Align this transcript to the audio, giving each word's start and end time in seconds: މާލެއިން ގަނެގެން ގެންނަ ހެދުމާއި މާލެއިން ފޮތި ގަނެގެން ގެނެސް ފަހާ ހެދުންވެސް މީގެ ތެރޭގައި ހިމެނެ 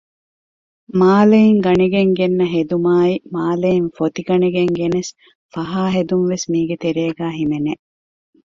މާލެއިން 0.99 1.61
ގަނެގެން 1.65 2.11
ގެންނަ 2.19 2.45
ހެދުމާއި 2.53 3.15
މާލެއިން 3.35 3.89
ފޮތި 3.95 4.21
ގަނެގެން 4.27 4.71
ގެނެސް 4.79 5.11
ފަހާ 5.53 5.83
ހެދުންވެސް 5.95 6.45
މީގެ 6.51 6.75
ތެރޭގައި 6.83 7.35
ހިމެނެ 7.39 7.73